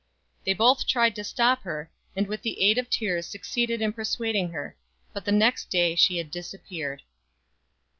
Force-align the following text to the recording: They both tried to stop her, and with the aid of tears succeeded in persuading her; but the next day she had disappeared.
They 0.47 0.55
both 0.55 0.87
tried 0.87 1.15
to 1.15 1.23
stop 1.23 1.61
her, 1.61 1.91
and 2.15 2.25
with 2.25 2.41
the 2.41 2.59
aid 2.59 2.79
of 2.79 2.89
tears 2.89 3.27
succeeded 3.27 3.83
in 3.83 3.93
persuading 3.93 4.49
her; 4.49 4.75
but 5.13 5.25
the 5.25 5.31
next 5.31 5.69
day 5.69 5.93
she 5.93 6.17
had 6.17 6.31
disappeared. 6.31 7.03